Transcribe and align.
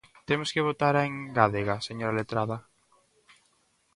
¿Temos 0.29 0.49
que 0.53 0.65
votar 0.69 0.93
a 0.97 1.07
engádega, 1.09 1.75
señora 1.87 2.17
letrada? 2.19 2.57